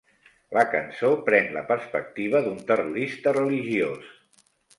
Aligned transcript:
La 0.57 0.61
cançó 0.69 1.11
pren 1.27 1.49
la 1.57 1.63
perspectiva 1.73 2.41
d'un 2.47 2.65
terrorista 2.73 3.35
religiós. 3.41 4.11